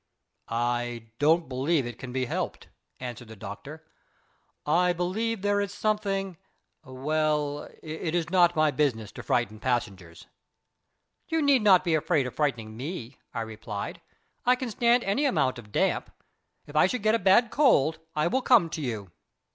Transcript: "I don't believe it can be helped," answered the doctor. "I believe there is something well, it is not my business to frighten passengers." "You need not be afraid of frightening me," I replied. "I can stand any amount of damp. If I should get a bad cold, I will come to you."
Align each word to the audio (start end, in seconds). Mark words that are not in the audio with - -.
"I 0.49 1.11
don't 1.19 1.47
believe 1.47 1.85
it 1.85 1.99
can 1.99 2.11
be 2.11 2.25
helped," 2.25 2.69
answered 2.99 3.27
the 3.27 3.35
doctor. 3.35 3.85
"I 4.65 4.93
believe 4.93 5.43
there 5.43 5.61
is 5.61 5.71
something 5.71 6.37
well, 6.83 7.69
it 7.83 8.15
is 8.15 8.31
not 8.31 8.55
my 8.55 8.71
business 8.71 9.11
to 9.11 9.21
frighten 9.21 9.59
passengers." 9.59 10.25
"You 11.27 11.39
need 11.43 11.61
not 11.61 11.83
be 11.83 11.93
afraid 11.93 12.25
of 12.25 12.33
frightening 12.33 12.75
me," 12.75 13.19
I 13.31 13.41
replied. 13.41 14.01
"I 14.43 14.55
can 14.55 14.71
stand 14.71 15.03
any 15.03 15.25
amount 15.25 15.59
of 15.59 15.71
damp. 15.71 16.09
If 16.65 16.75
I 16.75 16.87
should 16.87 17.03
get 17.03 17.13
a 17.13 17.19
bad 17.19 17.51
cold, 17.51 17.99
I 18.15 18.25
will 18.25 18.41
come 18.41 18.71
to 18.71 18.81
you." 18.81 19.11